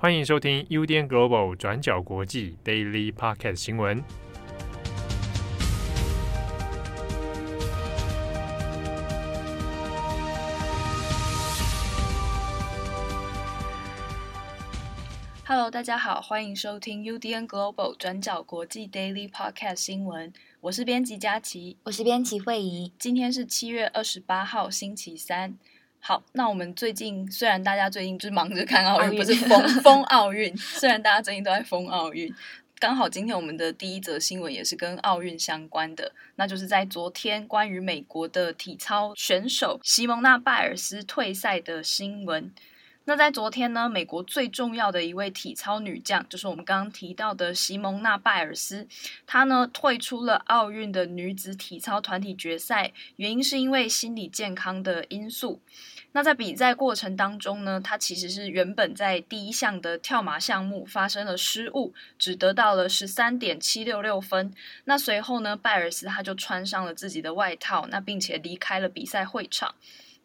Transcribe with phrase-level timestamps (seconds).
[0.00, 4.00] 欢迎收听 UDN Global 转角国际 Daily Podcast 新闻。
[15.44, 20.32] Hello，大家好，欢迎收听 UDN Global 转角国际 Daily Podcast 新闻。
[20.60, 22.92] 我是编辑佳琪，我是编辑惠仪。
[23.00, 25.58] 今天是七月二十八号，星期三。
[26.00, 32.32] 好，那我们最近虽然大家最近就是忙着看奥运，不是疯疯奥运，虽然大家最近都在疯奥运，
[32.78, 42.50] 刚好今天我们的第一则新闻也是跟奥运相关的，那就是在昨天关于美国的体操选手席蒙娜·拜尔斯退赛的新闻。
[43.04, 48.86] 那在昨天呢，美国最重要的一位体操女将，就是我们刚刚提到的席蒙娜·拜尔斯，
[49.26, 55.62] 她呢退出了奥运的女子体操团体决赛，原因是因为心理健康的因素。
[56.18, 64.52] 那在比赛过程当中呢，他其实是原本在第一项的跳马项目发生了失误，只得到了十三点七六六分。
[64.86, 69.76] 那随后呢，拜尔斯他就穿上了自己的外套，那并且离开了比赛会场。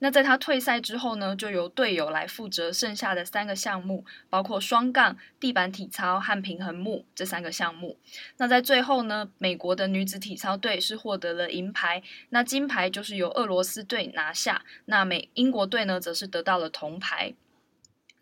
[0.03, 7.97] 那在他退赛之后呢，就由队友来负责剩下的三个项目，包括双杠、地板体操和平衡木这三个项目。
[8.35, 17.33] 那在最后呢，美国的女子体操队是获得了银牌，那金牌就是由俄罗斯队拿下，那美英国队呢则是得到了铜牌。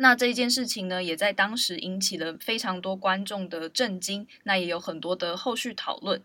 [0.01, 6.19] 那这件事情呢，也在当时引起了非常多观众的震惊，那也有很多的后续讨论。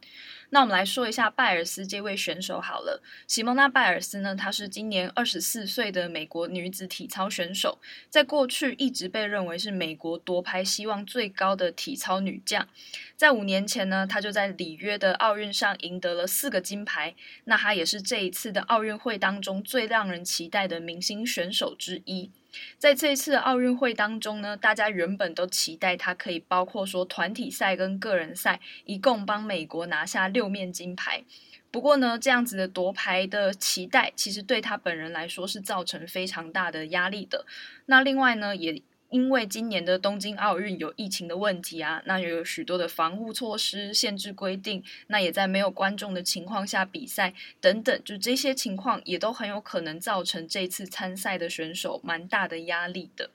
[0.49, 12.67] 那我们来说一下拜尔斯这位选手好了，西蒙娜·拜尔斯呢，她是今年二十四岁的美国女子体操选手，在过去一直被认为是美国夺牌希望最高的体操女将。
[13.15, 22.31] 在五年前呢，她就在里约的奥运上赢得了四个金牌，那她也是这一次的奥运会当中最让人期待的明星选手之一。
[22.79, 31.25] 在这一次奥运会当中呢，大家原本都期待他可以包括说团体赛跟个人赛，一共帮美国拿下六面金牌。
[31.71, 37.45] 不过呢，这样子的夺牌的期待，其实对他本人来说是造成非常大的压力的。
[37.87, 38.83] 那另外呢，也。
[39.11, 53.31] 因为今年的东京奥运有疫情的问题啊，那也有许多的防护措施、限制规定，那也在没有观众的情况下比赛等等，就这些情况也都很有可能造成这次参赛的选手蛮大的压力的。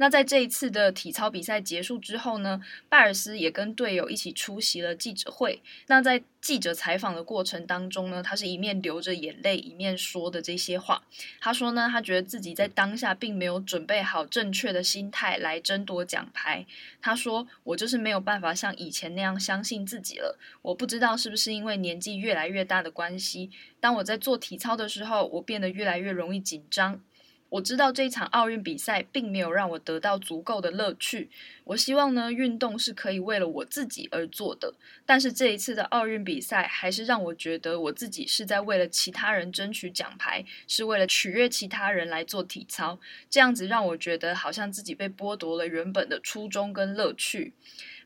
[0.00, 5.60] 那在这一次的体操比赛结束之后呢，拜尔斯也跟队友一起出席了记者会。
[5.88, 11.02] 那在记者采访的过程当中呢，他是一面流着眼泪一面说的这些话。
[11.38, 16.64] 他说呢，他觉得自己在当下并没有准备好正确的心态来争夺奖牌。
[17.02, 20.38] 他说：“我就是没有办法像以前那样相信自己了。
[20.62, 27.02] 我不知道是不是因为年纪越来越大的关系，当我在做体操的时候，我变得越来越容易紧张。”
[27.50, 31.28] 我知道这一场奥运比赛并没有让我得到足够的乐趣。
[31.64, 34.72] 我希望呢，运动是可以为了我自己而做的。
[35.04, 42.98] 但是这一次的奥运比赛，还是让我觉得我自己是在为了其他人争取奖牌，是为了取悦其他人来做体操。
[43.28, 47.52] 这样子让我觉得好像自己被剥夺了原本的初衷跟乐趣。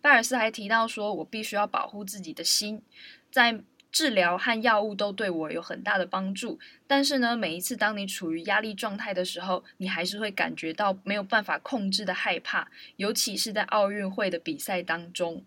[0.01, 2.83] 拜尔斯还提到说，我必须要保护自己的心，
[3.31, 3.61] 在。
[3.95, 12.67] 治疗和药物都对我有很大的帮助，但是呢，每一次当你处于压力状态的时候，你还是会感觉到没有办法控制的害怕，
[12.97, 15.45] 尤其是在奥运会的比赛当中。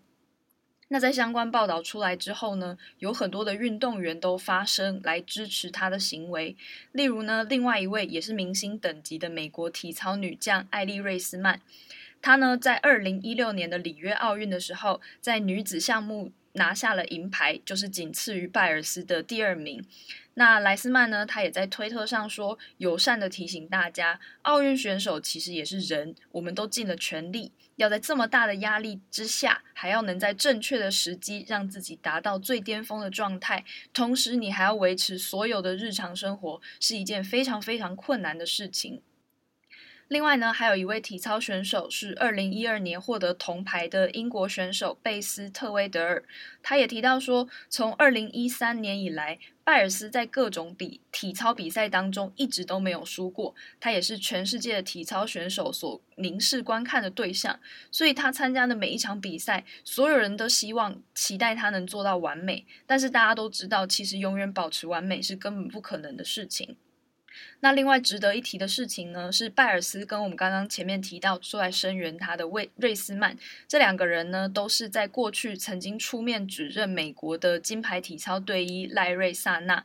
[0.88, 6.56] 那在相关报道出来之后呢，有很多的运动员都发声来支持他的行为，
[6.92, 11.60] 例如呢，另外一位也是明星等级的美国体操女将艾莉瑞斯曼，
[12.22, 16.32] 她呢在二零一六年的里约奥运的时候，在女子项目。
[16.52, 19.84] 拿下了银牌，就是仅次于拜尔斯的第二名。
[20.34, 21.26] 那莱斯曼呢？
[21.26, 39.02] 他也在推特上说，友善的提醒大家，奥运选手其实也是人，我们都尽了全力，要在这么大的压力之下，还要能在正确的时机让自己达到最巅峰的状态，同时你还要维持所有的日常生活，是一件非常非常困难的事情。
[40.08, 46.24] 另外呢，还有一位体操选手是二零一二年获得铜牌的英国选手贝斯特威德尔。
[46.62, 53.54] 他也提到说，从二零一三年以来，拜尔斯在各种比体操比赛当中一直都没有输过。
[53.78, 62.66] 他也是全世界的体操选手所凝视观看的对象，所以他参加的每一场比赛，所有人都希望期待他能做到完美。
[62.86, 66.78] 但是大家都知道，其实永远保持完美是根本不可能的事情。
[67.60, 73.36] 那另外值得一提的事情呢，是拜尔斯跟我们刚刚前面提到出来声援他的魏瑞斯曼。
[73.66, 79.84] 这两个人呢，都是在过去曾经出面指认美国的金牌体操队医赖瑞萨纳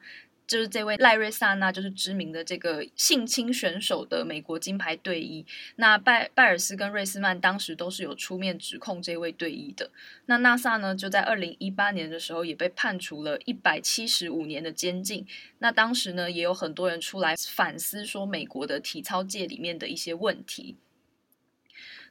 [0.54, 5.44] 就是这位赖瑞萨纳，就是知名的这个性侵选手的美国金牌队医。
[5.78, 9.90] 那拜拜尔斯跟瑞斯曼当时都是有出面指控这位队医的。
[10.28, 15.26] 那纳萨呢，就在二零一八年的时候也被判处了一百七十五年的监禁。
[15.58, 20.76] 那当时呢，也有很多人出来反思说美国的体操界里面的一些问题。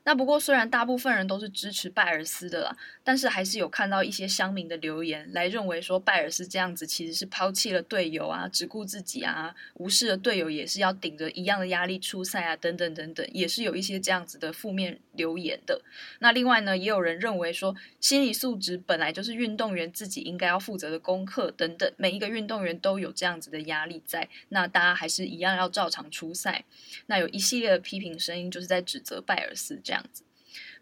[0.04, 15.80] 那不过，虽然大部分人都是支持拜尔斯的啦，但是还是有看到一些乡民的留言来认为说，拜尔斯这样子其实是抛弃了队友啊，只顾自己啊，无视了队友也是要顶着一样的压力出赛啊，等等等等，也是有一些这样子的负面留言的。
[16.18, 26.64] 那另外呢，也有人认为说，心理素质本来就是运动员自己应该要负责的功课等等，每一个运动员都有这样子的压力在，那大家还是一样要照常出赛。
[27.06, 29.80] 那有一系列的批评声音，就是在指责拜尔斯。
[29.92, 30.22] 这样子，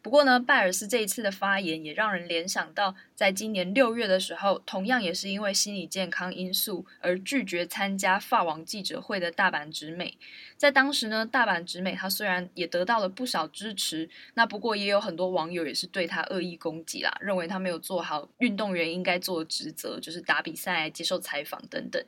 [0.03, 10.17] 不过呢，拜尔斯这一次的发言也让人联想到，在今年六月的时候，同样也是因为心理健康因素而拒绝参加法网记者会的大阪直美。
[10.57, 22.03] 在当时呢，大阪直美她虽然也得到了不少支持，那不过也有很多网友也是对她恶意攻击啦，认为她没有做好运动员应该做的职责，就是打比赛、接受采访等等。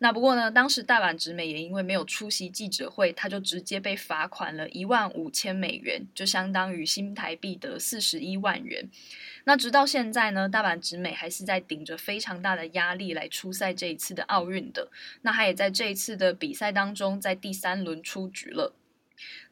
[0.00, 8.86] 那不过呢，当时大阪直美也因为没有出席记者会，她就直接被罚款了一万五千美元，就相当于新台币的四十一万元。
[9.48, 14.86] 那直到现在呢，大阪直美还是在顶着非常大的压力来出赛这一次的奥运的。
[15.22, 18.74] 那他也在这一次的比赛当中，在第三轮出局了。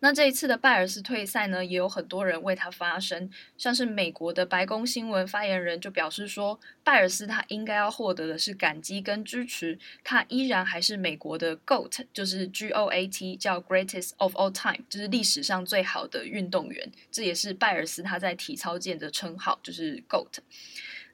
[0.01, 20.39] 那这一次的拜尔斯退赛呢，也有很多人为他发声，像是美国的白宫新闻发言人就表示说，拜尔斯他应该要获得的是感激跟支持，他依然还是美国的 GOAT，就是 G O A T，叫 Greatest of All Time，就是历史上最好的运动员，这也是拜尔斯他在体操界的称号，就是 GOAT。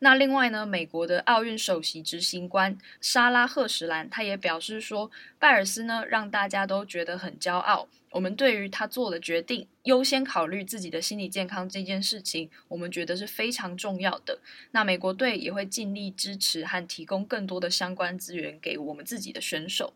[0.05, 5.09] 那另外呢，美国的奥运首席执行官莎拉·赫什兰，他也表示说，
[5.39, 7.89] 拜尔斯呢让大家都觉得很骄傲。
[8.11, 14.41] 我们对于他做的决定，优先考虑自己的心理健康这件事情，我们觉得是非常重要的。
[14.73, 19.95] 那美国队也会尽力支持和提供更多的相关资源给我们自己的选手。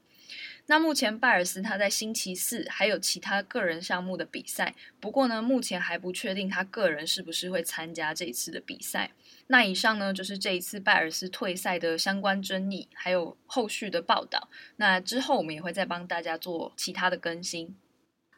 [0.66, 9.10] 那目前拜尔斯他在星期四还有其他个人项目的比赛，不过呢，目前还不确定他个人是不是会参加这一次的比赛。
[9.48, 14.48] 那以上呢，就是这一次拜尔斯退赛的相关争议，还有后续的报道。
[14.76, 17.76] 那之后我们也会再帮大家做其他的更新。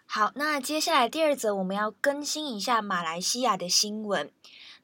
[0.05, 4.31] 好，那接下来第二则我们要更新一下马来西亚的新闻。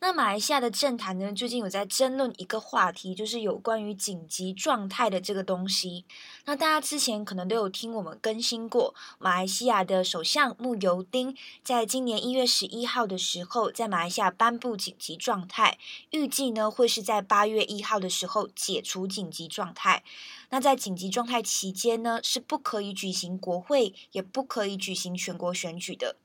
[0.00, 6.04] 那马来西亚的政坛呢，最近有在争论一个话题，就是有关于紧急状态的这个东西。
[6.44, 15.78] 那大家之前可能都有听我们更新过，马来西亚的首相慕尤丁在今年一月十一号的时候，在马来西亚颁布紧急状态，
[16.10, 20.02] 预计呢会是在八月一号的时候解除紧急状态。
[20.50, 26.16] 那在紧急状态期间呢，是不可以举行国会，也不可以举行全国选举的。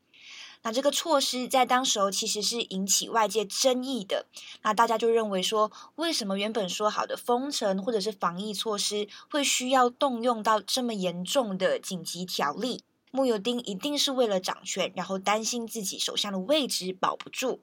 [0.62, 4.26] 那这个措施在当时候其实是引起外界争议的。
[4.62, 12.84] 那大家就认为说，为什么原本说好的封城或者是防疫措施，会需要动用到这么严重的紧急条例？
[13.12, 17.62] 穆尤丁一定是为了掌权，然后担心自己首相的位置保不住。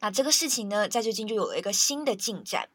[0.00, 2.68] 那这个事情呢，在最近就有了一个新的进展。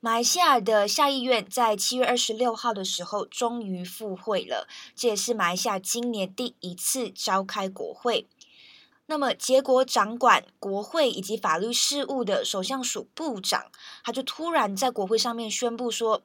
[0.00, 8.26] 马来西亚的下议院在七月二十六号的时候终于复会了，这也是马来西亚今年第一次召开国会。
[9.08, 13.66] 那么，结果掌管国会以及法律事务的首相署部长，
[14.02, 16.22] 他就突然在国会上面宣布说，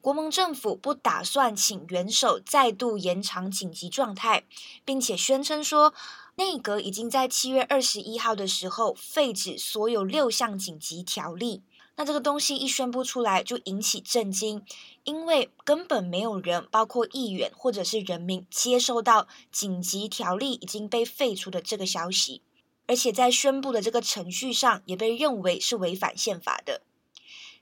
[0.00, 4.44] 国盟政府不打算请元首再度延长紧急状态，
[4.84, 5.92] 并且宣称说，
[6.36, 11.62] 内阁已经在七月二十一号的时候废止所有六项紧急条例。
[11.96, 14.64] 那这个东西一宣布出来，就引起震惊，
[15.04, 22.40] 因为根本没有人，包括议员或者是人民，接收到紧急条例已经被废除的这个消息，
[22.86, 26.82] 而且在宣布的这个程序上，也被认为是违反宪法的。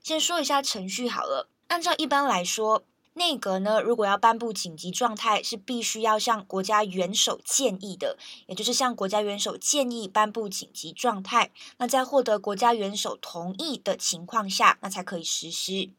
[0.02, 2.84] 先说一下程序好了，按照一般来说。
[3.14, 11.50] 内阁呢，如果要颁布紧急状态，是必须要向国家元首建议的，也就是向国家元首建议颁布紧急状态。
[11.78, 15.90] 那在获得国家元首同意的情况下，那才可以实施。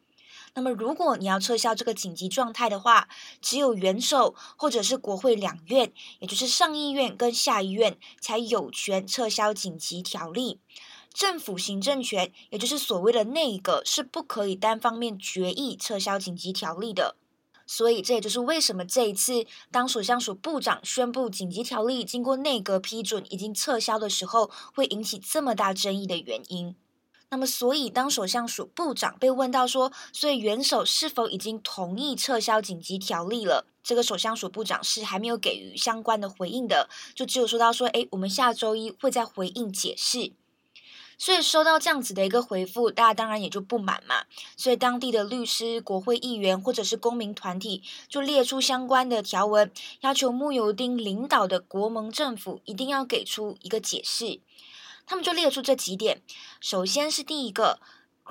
[0.53, 3.07] 那么，如果你要撤销这个紧急状态的话，
[3.41, 10.59] 只有元首或者是国会两院，也就是上议院跟下议院，才有权撤销紧急条例。
[11.13, 17.15] 政府行政权，也就是所谓的内阁，是不可以单方面决议撤销紧急条例的。
[17.67, 26.75] 所以，这也就是为什么这一次当首相署部长宣布紧急条例经过内阁批准已经撤销的时候，会引起这么大争议的原因。
[27.29, 33.65] 那么，所以当首相署部长被问到说，所以元首是否已经同意撤销紧急条例了？
[33.81, 40.33] 这个首相署部长是还没有给予相关的回应的，就只有说到说，诶，我们下周一会再回应解释。
[41.21, 44.23] 所以收到这样子的一个回复，大家当然也就不满嘛。
[44.57, 54.39] 所以当地的律师、国会议员或者是公民团体就列出相关的条文，要求穆尤丁领导的国盟政府一定要给出一个解释。
[55.05, 56.23] 他们就列出这几点，
[56.59, 57.79] 首先是第一个，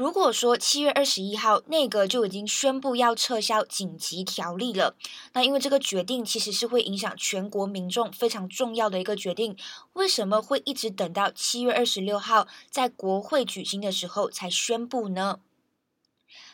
[0.01, 4.97] 如果说七月二十一号内阁就已经宣布要撤销紧急条例了，
[5.35, 9.55] 那因为这个决定其实是会影响全国民众非常重要的一个决定，
[9.93, 15.41] 为什么会一直等到七月二十六号在国会举行的时候才宣布呢？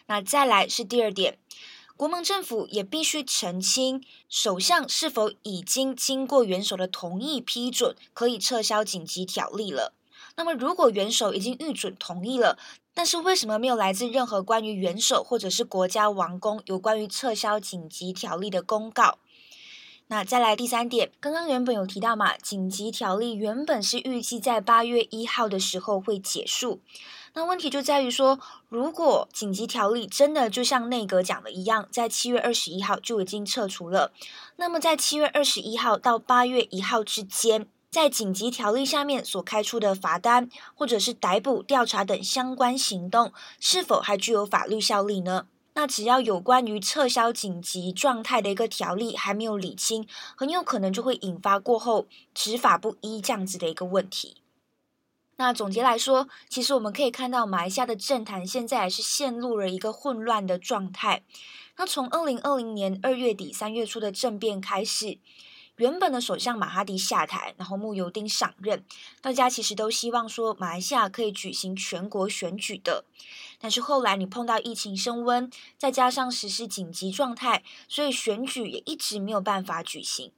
[0.06, 1.38] 那再来是第二点。
[1.96, 9.92] 国盟政府也必须澄清，首相是否已经经过元首的同意批准，可以撤销紧急条例了。
[10.36, 12.58] 那么，如果元首已经预准同意了，
[12.92, 19.18] 但是为什么没有来自任何关于元首或者是国家王公有关于撤销紧急条例的公告？
[20.08, 26.80] 那再来第三点，刚刚原本有提到嘛，紧急条例原本是预计在八月一号的时候会结束。
[27.32, 28.38] 那问题就在于说，
[28.68, 34.12] 如果紧急条例真的就像内阁讲的一样，在七月二十一号就已经撤除了，
[34.56, 37.66] 那么在七月二十一号到八月一号之间，
[37.96, 45.46] 在紧急条例下面所开出的罚单，或者是逮捕、调查等相关行动，是否还具有法律效力呢？
[45.72, 54.42] 那只要有关于撤销紧急状态的一个条例还没有理清，很有可能就会引发过后执法不一这样子的一个问题。
[55.36, 61.22] 那总结来说，其实我们可以看到马来西亚的政坛现在还是陷入了一个混乱的状态。
[61.78, 65.16] 那从二零二零年二月底三月初的政变开始。
[65.76, 68.82] 原本的首相马哈迪下台，然后慕尤丁上任，
[69.20, 73.04] 大家其实都希望说马来西亚可以举行全国选举的。
[73.60, 80.32] 但是后来你碰到疫情升温，再加上实施紧急状态，所以选举也一直没有办法举行。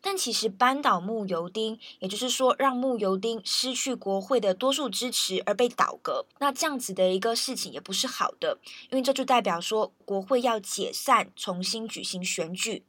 [0.00, 8.58] 但其实扳倒慕尤丁，也就是说让慕尤丁失去国会的多数支持而被倒阁，那这样子的一个事情也不是好的，
[8.90, 12.84] 因为这就代表说国会要解散，重新举行选举。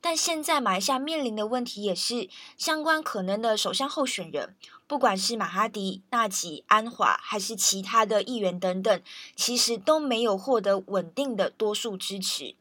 [0.00, 4.54] 但现在马来西亚面临的问题也是，相关可能的首相候选人，
[4.86, 9.02] 不管是马哈迪、纳吉、安华，还是其他的议员等等，
[9.34, 12.54] 其实都没有获得稳定的多数支持。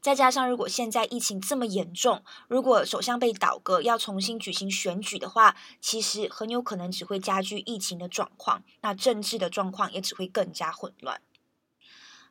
[0.00, 11.22] 再加上如果现在疫情这么严重，如果首相被倒戈，要重新举行选举的话，其实很有可能只会加剧疫情的状况，那政治的状况也只会更加混乱。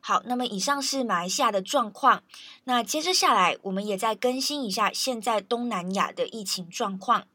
[0.04, 2.24] 好，那么以上是马来西亚的状况。
[2.64, 7.28] 那接着下来，我们也再更新一下现在东南亚的疫情状况。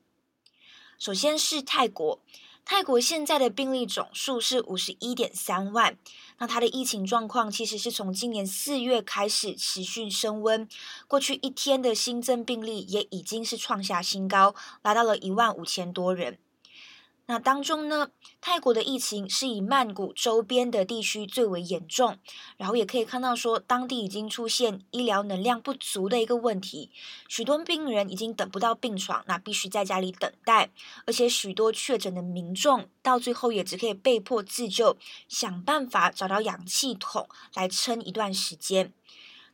[1.00, 2.20] 首先是泰国，
[2.66, 5.98] 泰国现在的病例总数是五十一点三万。
[6.40, 10.68] 那它的疫情状况其实是从今年四月开始持续升温，
[11.08, 16.38] 过去一天的新增病例也已经是创下新高，达到了一万五千多人。
[17.30, 22.18] 那当中呢，泰国的疫情是以曼谷周边的地区最为严重，
[22.56, 26.90] 然后也可以看到说，当地已经出现医疗能量不足的一个问题，
[27.28, 30.70] 许多病人已经等不到病床，那必须在家里等待，
[31.06, 38.94] 而且许多确诊的民众到最后也只可以被迫自救，想办法找到氧气筒来撑一段时间。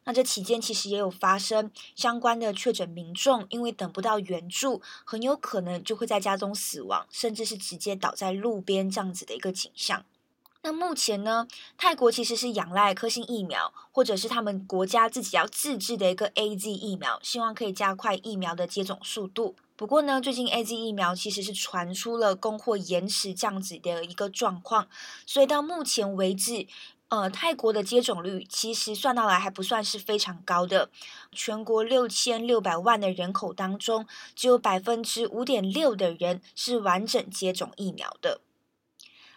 [0.05, 10.03] 那这期间其实也有发生相关的确诊民众，因为等不到援助，很有可能就会在家中死亡，甚至是直接倒在路边这样子的一个景象。
[10.65, 19.55] 那目前呢，泰国其实是仰赖科兴疫苗，或者是他们国家自己要自制的一个 AZ 疫苗，希望可以加快疫苗的接种速度。
[19.83, 24.87] 不过呢，最近 AZ 疫苗其实是传出了供货延迟这样子的一个状况，
[25.25, 26.67] 所以到目前为止。
[27.09, 30.89] 呃，泰国的接种率其实算到来还不算是非常高的，
[31.33, 38.39] 全国六千六百万的人口当中，只有百分之五点六的人是完整接种疫苗的。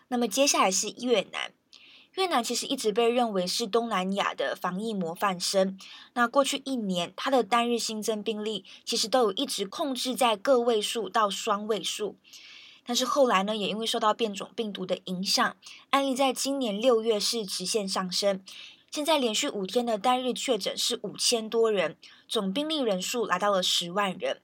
[0.08, 1.52] 那么接下来是越南，
[2.16, 5.78] 越南其实一直被认为是东南亚的防疫模范生。
[6.14, 12.16] 那过去一年，它的单日新增病例其实都有一直控制在个位数到双位数。
[12.86, 15.56] 但是后来呢，也因为受到变种病毒的影响，
[15.90, 18.42] 案例在今年六月是直线上升。
[18.90, 21.96] 现在连续五天的单日确诊是五千多人，
[22.26, 24.40] 总病例人数来到了十万人。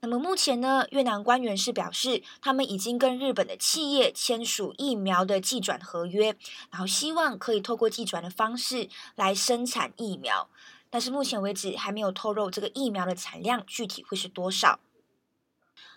[0.00, 6.36] 那么目前呢，越南官员是表示，他们已经跟日本的企业签署疫苗的寄转合约，
[6.70, 10.48] 然后希望可以透过寄转的方式来生产疫苗。
[10.88, 14.78] 但是目前为止还没有透露这个疫苗的产量具体会是多少。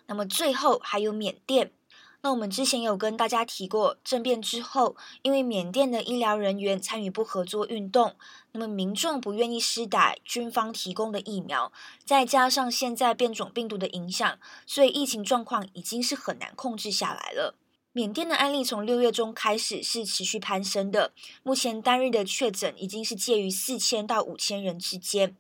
[0.08, 1.72] 那么最后还有缅甸，
[2.24, 8.16] 那我们之前有跟大家提过，政变之后，因为缅甸的医疗人员参与不合作运动，
[8.52, 11.72] 那么民众不愿意施打军方提供的疫苗，
[12.06, 14.38] 再加上现在变种病毒的影响，
[14.68, 17.56] 所以疫情状况已经是很难控制下来了。
[17.92, 21.12] 缅甸的案例从六月中开始是持续攀升的，
[21.42, 25.36] 目前单日的确诊已经是介于四千到五千人之间。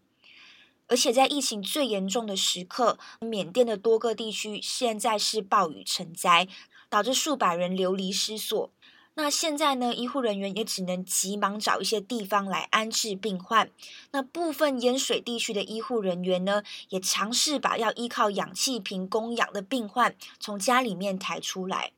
[0.87, 6.49] 而且在疫情最严重的时刻，缅甸的多个地区现在是暴雨成灾，
[6.91, 8.69] 导致数百人流离失所。
[9.15, 13.69] 那现在呢，医护人员也只能急忙找一些地方来安置病患。
[14.11, 21.91] 那部分淹水地区的医护人员呢，也尝试把要依靠氧气瓶供氧的病患从家里面抬出来。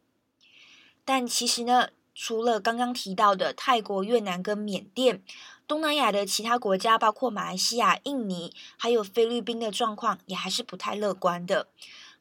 [1.04, 5.22] 但其实呢，除了刚刚提到的泰国、越南跟缅甸。
[5.66, 11.68] 东南亚的其他国家，包括马来西亚、印尼，还有菲律宾的状况也还是不太乐观的。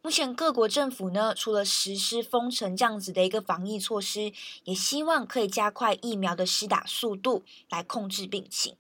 [0.05, 4.33] 目前各国政府呢，除了实施封城这样子的一个防疫措施，
[4.65, 8.75] 也希望可以加快疫苗的施打速度，来控制病情。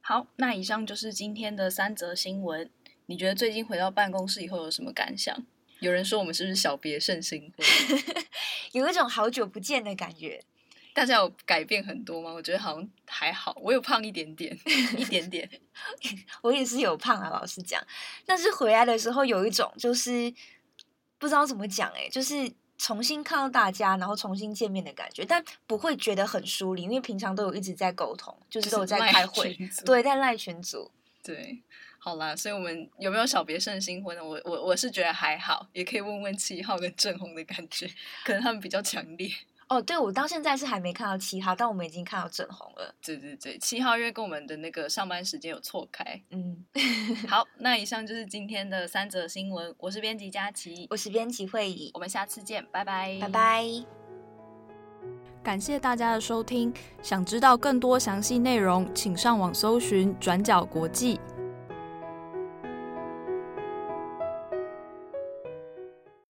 [0.00, 2.68] 好，那以上就是今天的三则新闻。
[3.06, 5.36] 你觉得最近回到办公室以后有什么感想？
[5.78, 7.64] 有人说我们是不是小别胜新婚？
[8.72, 10.42] 有一种好久不见的感觉。
[10.92, 12.32] 大家有改变很多吗？
[12.32, 14.58] 我觉得好像还好，我有胖一点点，
[14.96, 15.48] 一点点。
[16.42, 17.80] 我也是有胖啊，老实讲。
[18.24, 20.32] 但是回来的时候有一种就是
[21.18, 30.90] 不知道怎么讲，哎，就是重新看到大家，然后重新见面的感觉，但不会觉得很疏离，因为平常都有一直在沟通，就是都有在开会，对，在赖群组。
[31.22, 31.60] 对，
[31.98, 34.24] 好啦，所以我们有没有小别胜新婚呢？
[34.24, 37.90] 我我我是觉得还好，也可以问问七号跟正红的感觉，
[38.24, 39.28] 可能他们比较强烈。
[39.68, 42.94] 哦，对，我到现在是还没看到七号，但我们已经看到正红了。
[43.04, 46.04] 对对对，七号因为跟我们的那个上班时间有错开。
[46.30, 46.64] 嗯，
[47.28, 49.74] 好，那以上就是今天的三则新闻。
[49.78, 53.64] 我是编辑佳琪，我是编辑慧仪，我们下次见，拜拜，拜拜。
[55.42, 61.20] 感谢大家的收听，想知道更多详细内容，请上网搜寻转角国际。